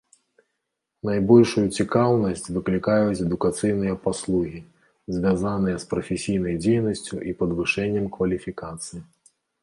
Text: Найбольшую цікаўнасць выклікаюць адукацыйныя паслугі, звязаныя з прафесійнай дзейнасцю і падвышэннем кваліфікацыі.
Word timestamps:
Найбольшую 1.07 1.63
цікаўнасць 1.81 2.47
выклікаюць 2.55 3.23
адукацыйныя 3.25 3.97
паслугі, 4.05 4.61
звязаныя 5.17 5.75
з 5.83 5.87
прафесійнай 5.91 6.55
дзейнасцю 6.63 7.15
і 7.33 7.35
падвышэннем 7.43 8.05
кваліфікацыі. 8.17 8.99